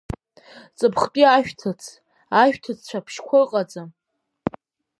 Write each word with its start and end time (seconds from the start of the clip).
Ҵыԥхтәи 0.77 1.25
ашәҭыц, 1.25 1.81
ашәҭыц 2.41 2.79
цәаԥшьқәа 2.87 3.37
ыҟаӡам. 3.43 3.89